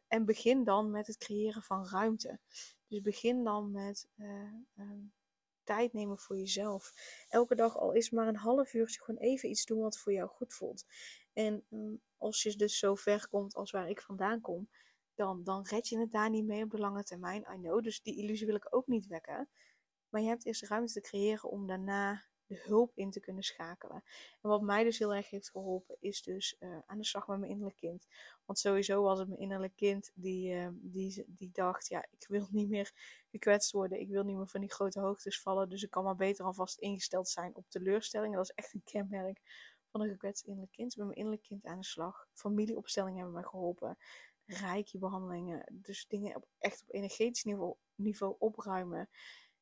en 0.09 0.25
begin 0.25 0.65
dan 0.65 0.91
met 0.91 1.07
het 1.07 1.17
creëren 1.17 1.63
van 1.63 1.87
ruimte. 1.87 2.41
Dus 2.89 3.01
begin 3.01 3.45
dan 3.45 3.71
met 3.71 4.09
uh, 4.17 4.53
tijd 5.65 5.93
nemen 5.93 6.19
voor 6.19 6.37
jezelf. 6.37 6.93
Elke 7.29 7.55
dag 7.55 7.79
al 7.79 7.93
is 7.93 8.11
maar 8.11 8.29
een 8.29 8.37
half 8.37 8.75
uurtje 8.75 9.01
gewoon 9.03 9.21
even 9.21 9.49
iets 9.49 9.65
doen 9.65 9.81
wat 9.81 9.99
voor 9.99 10.13
jou 10.13 10.29
goed 10.29 10.55
voelt. 10.55 10.85
En 11.33 11.65
um, 11.71 12.01
als 12.17 12.43
je 12.43 12.57
dus 12.57 12.79
zo 12.79 12.95
ver 12.95 13.29
komt 13.29 13.55
als 13.55 13.71
waar 13.71 13.89
ik 13.89 14.01
vandaan 14.01 14.41
kom, 14.41 14.69
dan, 15.15 15.45
dan 15.45 15.67
red 15.67 15.89
je 15.89 15.99
het 15.99 16.11
daar 16.11 16.31
niet 16.31 16.47
mee 16.47 16.63
op 16.63 16.71
de 16.71 16.79
lange 16.79 17.03
termijn. 17.03 17.47
I 17.53 17.57
know, 17.57 17.83
dus 17.83 18.03
die 18.03 18.17
illusie 18.17 18.47
wil 18.47 18.55
ik 18.55 18.75
ook 18.75 18.87
niet 18.87 19.07
wekken. 19.07 19.49
Maar 20.09 20.21
je 20.21 20.29
hebt 20.29 20.47
eerst 20.47 20.63
ruimte 20.63 20.93
te 20.93 21.01
creëren 21.01 21.51
om 21.51 21.67
daarna 21.67 22.25
hulp 22.63 22.93
in 22.95 23.11
te 23.11 23.21
kunnen 23.21 23.43
schakelen. 23.43 24.05
En 24.43 24.49
wat 24.49 24.63
mij 24.63 24.85
dus 24.85 24.99
heel 24.99 25.15
erg 25.15 25.31
heeft 25.31 25.51
geholpen, 25.51 25.97
is 26.01 26.23
dus 26.23 26.57
uh, 26.61 26.79
aan 26.87 26.99
de 26.99 27.05
slag 27.05 27.27
met 27.27 27.39
mijn 27.39 27.51
innerlijk 27.51 27.77
kind. 27.77 28.07
Want 28.45 28.59
sowieso 28.59 29.03
was 29.03 29.19
het 29.19 29.29
mijn 29.29 29.41
innerlijk 29.41 29.77
kind 29.77 30.11
die, 30.15 30.55
uh, 30.55 30.69
die, 30.73 31.25
die 31.27 31.51
dacht, 31.53 31.89
ja, 31.89 32.07
ik 32.11 32.27
wil 32.29 32.47
niet 32.51 32.69
meer 32.69 32.93
gekwetst 33.31 33.73
worden. 33.73 34.01
Ik 34.01 34.09
wil 34.09 34.25
niet 34.25 34.37
meer 34.37 34.49
van 34.49 34.61
die 34.61 34.73
grote 34.73 35.01
hoogtes 35.01 35.41
vallen. 35.41 35.69
Dus 35.69 35.83
ik 35.83 35.91
kan 35.91 36.05
maar 36.05 36.17
beter 36.17 36.45
alvast 36.45 36.79
ingesteld 36.79 37.29
zijn 37.29 37.57
op 37.57 37.65
teleurstellingen. 37.69 38.37
Dat 38.37 38.49
is 38.49 38.55
echt 38.55 38.75
een 38.75 38.85
kenmerk 38.85 39.41
van 39.91 40.01
een 40.01 40.09
gekwetst 40.09 40.45
innerlijk 40.45 40.73
kind. 40.73 40.97
Met 40.97 41.07
mijn 41.07 41.19
innerlijk 41.19 41.47
kind 41.47 41.65
aan 41.65 41.79
de 41.79 41.85
slag. 41.85 42.27
Familieopstellingen 42.33 43.17
hebben 43.17 43.35
mij 43.35 43.43
geholpen. 43.43 43.99
Reiki-behandelingen. 44.47 45.65
Dus 45.73 46.07
dingen 46.09 46.37
op, 46.37 46.47
echt 46.59 46.83
op 46.83 46.95
energetisch 46.95 47.45
niveau, 47.45 47.75
niveau 47.95 48.37
opruimen. 48.39 49.09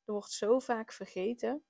Er 0.05 0.13
wordt 0.13 0.31
zo 0.31 0.59
vaak 0.59 0.93
vergeten. 0.93 1.65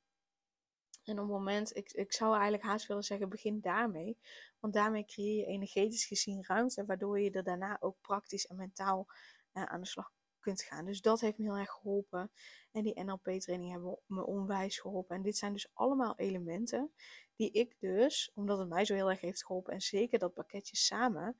En 1.10 1.18
op 1.18 1.28
het 1.28 1.36
moment, 1.36 1.76
ik, 1.76 1.92
ik 1.92 2.12
zou 2.12 2.32
eigenlijk 2.32 2.62
haast 2.62 2.86
willen 2.86 3.02
zeggen, 3.02 3.28
begin 3.28 3.60
daarmee. 3.60 4.18
Want 4.60 4.74
daarmee 4.74 5.04
creëer 5.04 5.36
je 5.36 5.46
energetisch 5.46 6.04
gezien 6.04 6.44
ruimte, 6.44 6.84
waardoor 6.84 7.20
je 7.20 7.30
er 7.30 7.44
daarna 7.44 7.76
ook 7.80 7.96
praktisch 8.00 8.46
en 8.46 8.56
mentaal 8.56 9.06
uh, 9.52 9.64
aan 9.64 9.80
de 9.80 9.86
slag 9.86 10.12
kunt 10.40 10.62
gaan. 10.62 10.84
Dus 10.84 11.00
dat 11.00 11.20
heeft 11.20 11.38
me 11.38 11.44
heel 11.44 11.56
erg 11.56 11.70
geholpen. 11.70 12.30
En 12.72 12.82
die 12.82 13.02
NLP-training 13.02 13.72
hebben 13.72 13.98
me 14.06 14.26
onwijs 14.26 14.78
geholpen. 14.78 15.16
En 15.16 15.22
dit 15.22 15.36
zijn 15.36 15.52
dus 15.52 15.70
allemaal 15.72 16.16
elementen 16.16 16.92
die 17.36 17.50
ik 17.50 17.76
dus, 17.78 18.30
omdat 18.34 18.58
het 18.58 18.68
mij 18.68 18.84
zo 18.84 18.94
heel 18.94 19.10
erg 19.10 19.20
heeft 19.20 19.44
geholpen, 19.44 19.72
en 19.72 19.80
zeker 19.80 20.18
dat 20.18 20.34
pakketje 20.34 20.76
samen, 20.76 21.36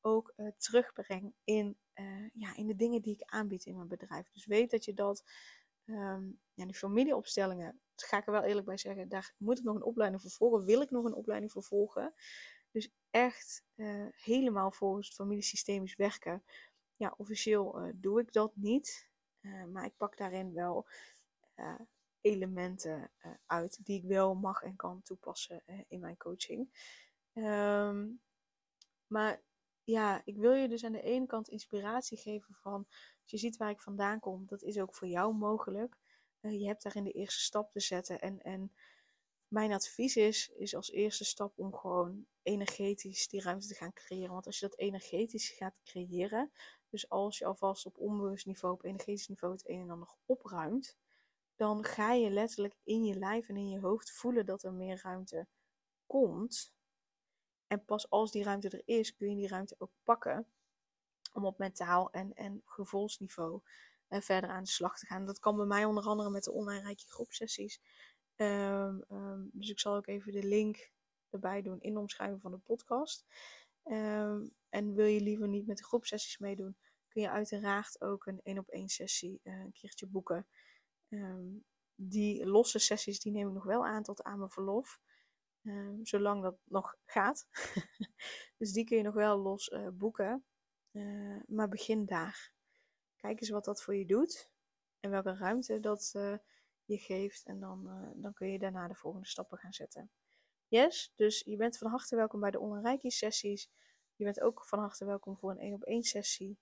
ook 0.00 0.32
uh, 0.36 0.50
terugbreng 0.56 1.34
in, 1.44 1.76
uh, 1.94 2.28
ja, 2.32 2.56
in 2.56 2.66
de 2.66 2.76
dingen 2.76 3.02
die 3.02 3.14
ik 3.14 3.22
aanbied 3.22 3.64
in 3.64 3.76
mijn 3.76 3.88
bedrijf. 3.88 4.30
Dus 4.30 4.46
weet 4.46 4.70
dat 4.70 4.84
je 4.84 4.94
dat, 4.94 5.24
um, 5.92 6.40
ja, 6.54 6.64
die 6.64 6.74
familieopstellingen, 6.74 7.80
dat 7.94 8.04
ga 8.04 8.16
ik 8.16 8.26
er 8.26 8.32
wel 8.32 8.42
eerlijk 8.42 8.66
bij 8.66 8.76
zeggen, 8.76 9.08
daar 9.08 9.34
moet 9.36 9.58
ik 9.58 9.64
nog 9.64 9.74
een 9.74 9.82
opleiding 9.82 10.22
voor 10.22 10.30
volgen, 10.30 10.64
wil 10.64 10.80
ik 10.80 10.90
nog 10.90 11.04
een 11.04 11.14
opleiding 11.14 11.52
voor 11.52 11.62
volgen. 11.62 12.14
Dus 12.70 12.90
echt 13.10 13.64
uh, 13.74 14.06
helemaal 14.10 14.70
volgens 14.70 15.06
het 15.06 15.16
familiesystemisch 15.16 15.96
werken. 15.96 16.44
Ja, 16.96 17.14
officieel 17.16 17.92
doe 17.94 18.20
ik 18.20 18.32
dat 18.32 18.56
niet, 18.56 19.10
maar 19.72 19.84
ik 19.84 19.96
pak 19.96 20.16
daarin 20.16 20.52
wel 20.52 20.88
elementen 22.20 23.10
uit 23.46 23.84
die 23.84 23.98
ik 23.98 24.04
wel 24.04 24.34
mag 24.34 24.62
en 24.62 24.76
kan 24.76 25.02
toepassen 25.02 25.62
in 25.88 26.00
mijn 26.00 26.16
coaching. 26.16 26.90
Um, 27.34 28.20
maar 29.06 29.42
ja, 29.84 30.22
ik 30.24 30.36
wil 30.36 30.52
je 30.52 30.68
dus 30.68 30.84
aan 30.84 30.92
de 30.92 31.02
ene 31.02 31.26
kant 31.26 31.48
inspiratie 31.48 32.18
geven 32.18 32.54
van, 32.54 32.86
je 33.24 33.36
ziet 33.36 33.56
waar 33.56 33.70
ik 33.70 33.80
vandaan 33.80 34.20
kom, 34.20 34.46
dat 34.46 34.62
is 34.62 34.78
ook 34.78 34.94
voor 34.94 35.08
jou 35.08 35.34
mogelijk. 35.34 35.96
Uh, 36.40 36.60
je 36.60 36.66
hebt 36.66 36.82
daarin 36.82 37.04
de 37.04 37.12
eerste 37.12 37.40
stap 37.40 37.70
te 37.70 37.80
zetten. 37.80 38.20
En, 38.20 38.42
en 38.42 38.72
mijn 39.48 39.72
advies 39.72 40.16
is, 40.16 40.48
is 40.48 40.74
als 40.74 40.90
eerste 40.90 41.24
stap 41.24 41.58
om 41.58 41.74
gewoon 41.74 42.26
energetisch 42.42 43.28
die 43.28 43.42
ruimte 43.42 43.66
te 43.66 43.74
gaan 43.74 43.92
creëren. 43.92 44.32
Want 44.32 44.46
als 44.46 44.58
je 44.58 44.68
dat 44.68 44.78
energetisch 44.78 45.48
gaat 45.48 45.80
creëren, 45.84 46.52
dus 46.88 47.08
als 47.08 47.38
je 47.38 47.44
alvast 47.44 47.86
op 47.86 47.98
onbewust 47.98 48.46
niveau, 48.46 48.74
op 48.74 48.84
energetisch 48.84 49.28
niveau 49.28 49.54
het 49.54 49.68
een 49.68 49.80
en 49.80 49.90
ander 49.90 50.14
opruimt, 50.26 50.96
dan 51.56 51.84
ga 51.84 52.12
je 52.12 52.30
letterlijk 52.30 52.74
in 52.82 53.04
je 53.04 53.14
lijf 53.14 53.48
en 53.48 53.56
in 53.56 53.68
je 53.68 53.80
hoofd 53.80 54.12
voelen 54.12 54.46
dat 54.46 54.62
er 54.62 54.72
meer 54.72 55.00
ruimte 55.02 55.46
komt. 56.06 56.74
En 57.66 57.84
pas 57.84 58.10
als 58.10 58.32
die 58.32 58.42
ruimte 58.42 58.68
er 58.68 58.82
is, 58.84 59.14
kun 59.14 59.28
je 59.30 59.36
die 59.36 59.48
ruimte 59.48 59.74
ook 59.78 59.92
pakken 60.02 60.46
om 61.32 61.44
op 61.44 61.58
mentaal 61.58 62.10
en, 62.10 62.34
en 62.34 62.62
gevoelsniveau 62.64 63.60
uh, 64.08 64.20
verder 64.20 64.50
aan 64.50 64.62
de 64.62 64.70
slag 64.70 64.98
te 64.98 65.06
gaan. 65.06 65.26
Dat 65.26 65.38
kan 65.38 65.56
bij 65.56 65.66
mij 65.66 65.84
onder 65.84 66.04
andere 66.04 66.30
met 66.30 66.44
de 66.44 66.52
online 66.52 66.82
rijke 66.82 67.06
groepsessies. 67.06 67.80
Um, 68.36 69.04
um, 69.10 69.50
dus 69.52 69.70
ik 69.70 69.80
zal 69.80 69.96
ook 69.96 70.06
even 70.06 70.32
de 70.32 70.42
link 70.42 70.90
erbij 71.30 71.62
doen 71.62 71.80
in 71.80 71.92
de 71.92 72.00
omschrijving 72.00 72.40
van 72.40 72.50
de 72.50 72.58
podcast. 72.58 73.26
Um, 73.84 74.54
en 74.68 74.94
wil 74.94 75.06
je 75.06 75.20
liever 75.20 75.48
niet 75.48 75.66
met 75.66 75.78
de 75.78 75.84
groepsessies 75.84 76.38
meedoen, 76.38 76.76
kun 77.08 77.22
je 77.22 77.30
uiteraard 77.30 78.00
ook 78.00 78.26
een 78.26 78.40
één 78.42 78.58
op 78.58 78.68
één 78.68 78.88
sessie 78.88 79.40
uh, 79.42 79.60
een 79.60 79.72
keertje 79.72 80.06
boeken. 80.06 80.46
die 81.94 82.46
losse 82.46 82.78
sessies 82.78 83.20
die 83.20 83.32
neem 83.32 83.48
ik 83.48 83.54
nog 83.54 83.64
wel 83.64 83.86
aan 83.86 84.02
tot 84.02 84.22
aan 84.22 84.38
mijn 84.38 84.50
verlof. 84.50 85.00
Zolang 86.02 86.42
dat 86.42 86.56
nog 86.64 86.96
gaat. 87.04 87.46
dus 88.58 88.72
die 88.72 88.84
kun 88.84 88.96
je 88.96 89.02
nog 89.02 89.14
wel 89.14 89.38
los 89.38 89.68
uh, 89.68 89.88
boeken. 89.88 90.44
Uh, 90.92 91.40
maar 91.46 91.68
begin 91.68 92.06
daar. 92.06 92.52
Kijk 93.16 93.40
eens 93.40 93.50
wat 93.50 93.64
dat 93.64 93.82
voor 93.82 93.94
je 93.94 94.06
doet. 94.06 94.50
En 95.00 95.10
welke 95.10 95.34
ruimte 95.34 95.80
dat 95.80 96.10
je 96.84 96.98
geeft. 96.98 97.44
En 97.44 97.60
dan, 97.60 98.12
dan 98.16 98.32
kun 98.32 98.48
je 98.48 98.58
daarna 98.58 98.88
de 98.88 98.94
volgende 98.94 99.26
stappen 99.26 99.58
gaan 99.58 99.72
zetten. 99.72 100.10
Yes, 100.68 101.12
dus 101.16 101.42
je 101.46 101.56
bent 101.56 101.78
van 101.78 101.90
harte 101.90 102.16
welkom 102.16 102.40
bij 102.40 102.50
de 102.50 102.60
online 102.60 103.10
sessies. 103.10 103.70
Je 104.16 104.24
bent 104.24 104.40
ook 104.40 104.64
van 104.64 104.78
harte 104.78 105.04
welkom 105.04 105.36
voor 105.36 105.50
een 105.50 105.58
1 105.58 105.74
op 105.74 105.82
1 105.82 106.02
sessie. 106.02 106.58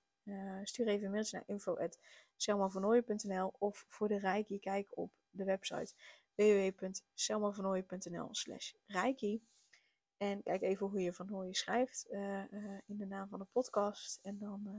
stuur 0.62 0.88
even 0.88 1.04
een 1.04 1.10
mailtje 1.10 1.36
naar 1.36 1.46
info.selmavernooien.nl 1.46 3.52
of 3.58 3.84
voor 3.88 4.08
de 4.08 4.18
Reiki 4.18 4.58
kijk 4.58 4.96
op 4.96 5.12
de 5.30 5.44
website 5.44 5.94
www.selmavernooien.nl 6.34 8.28
slash 8.30 8.72
reiki. 8.86 9.40
En 10.20 10.42
kijk 10.42 10.62
even 10.62 10.86
hoe 10.86 11.00
je 11.00 11.12
Van 11.12 11.26
Nooyen 11.26 11.54
schrijft 11.54 12.06
uh, 12.10 12.52
uh, 12.52 12.78
in 12.86 12.96
de 12.96 13.06
naam 13.06 13.28
van 13.28 13.38
de 13.38 13.46
podcast. 13.52 14.18
En 14.22 14.38
dan 14.38 14.62
uh, 14.66 14.72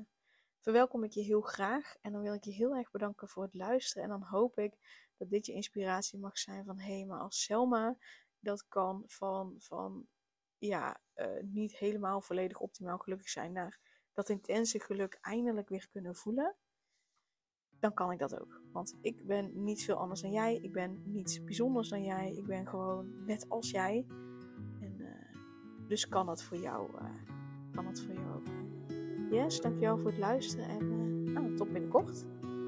verwelkom 0.59 1.03
ik 1.03 1.11
je 1.11 1.21
heel 1.21 1.41
graag. 1.41 1.95
En 2.01 2.11
dan 2.11 2.21
wil 2.21 2.33
ik 2.33 2.43
je 2.43 2.51
heel 2.51 2.75
erg 2.75 2.91
bedanken 2.91 3.27
voor 3.27 3.43
het 3.43 3.53
luisteren. 3.53 4.03
En 4.03 4.09
dan 4.09 4.23
hoop 4.23 4.57
ik 4.57 4.73
dat 5.17 5.29
dit 5.29 5.45
je 5.45 5.53
inspiratie 5.53 6.19
mag 6.19 6.37
zijn 6.37 6.65
van... 6.65 6.79
Hé, 6.79 6.97
hey, 6.97 7.05
maar 7.05 7.19
als 7.19 7.43
Selma 7.43 7.97
dat 8.39 8.67
kan 8.67 9.03
van, 9.07 9.55
van 9.57 10.07
ja, 10.57 11.01
niet 11.41 11.75
helemaal 11.75 12.21
volledig 12.21 12.59
optimaal 12.59 12.97
gelukkig 12.97 13.29
zijn... 13.29 13.51
naar 13.51 13.79
dat 14.13 14.29
intense 14.29 14.79
geluk 14.79 15.17
eindelijk 15.21 15.69
weer 15.69 15.89
kunnen 15.89 16.15
voelen 16.15 16.55
dan 17.81 17.93
kan 17.93 18.11
ik 18.11 18.19
dat 18.19 18.39
ook. 18.39 18.61
Want 18.71 18.97
ik 19.01 19.25
ben 19.25 19.63
niet 19.63 19.83
veel 19.83 19.95
anders 19.95 20.21
dan 20.21 20.31
jij. 20.31 20.55
Ik 20.55 20.71
ben 20.71 21.01
niets 21.05 21.43
bijzonders 21.43 21.89
dan 21.89 22.03
jij. 22.03 22.31
Ik 22.31 22.45
ben 22.45 22.67
gewoon 22.67 23.25
net 23.25 23.49
als 23.49 23.71
jij. 23.71 24.05
Dus 25.91 26.07
kan 26.07 26.25
dat 26.25 26.43
voor 26.43 26.57
jou, 26.57 26.89
uh, 26.95 27.03
kan 27.71 27.85
dat 27.85 27.99
voor 27.99 28.13
jou 28.13 28.25
ook. 28.35 28.47
Yes, 29.31 29.61
dankjewel 29.61 29.97
voor 29.97 30.09
het 30.09 30.19
luisteren 30.19 30.69
en 30.69 30.91
uh, 30.91 31.33
nou, 31.33 31.55
tot 31.55 31.71
binnenkort. 31.71 32.25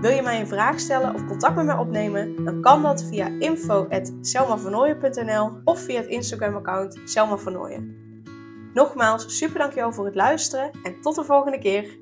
Wil 0.00 0.10
je 0.10 0.22
mij 0.22 0.40
een 0.40 0.48
vraag 0.48 0.80
stellen 0.80 1.14
of 1.14 1.26
contact 1.26 1.56
met 1.56 1.64
mij 1.64 1.76
opnemen? 1.76 2.44
Dan 2.44 2.60
kan 2.60 2.82
dat 2.82 3.02
via 3.02 3.26
info.selmavernooien.nl 3.38 5.60
of 5.64 5.80
via 5.80 6.00
het 6.00 6.06
Instagram 6.06 6.56
account 6.56 7.00
Selma 7.04 7.38
Nogmaals, 8.74 9.38
super 9.38 9.58
dankjewel 9.58 9.92
voor 9.92 10.04
het 10.04 10.14
luisteren 10.14 10.70
en 10.82 11.00
tot 11.00 11.14
de 11.14 11.24
volgende 11.24 11.58
keer. 11.58 11.99